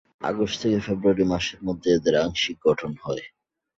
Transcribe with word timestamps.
August 0.21 0.55
থেকে 0.61 0.77
ফেব্রুয়ারি 0.85 1.25
মাসের 1.31 1.59
মধ্যে 1.67 1.89
এদের 1.91 2.15
আংশিক 2.23 2.57
গঠন 2.67 2.91
হয়। 3.03 3.23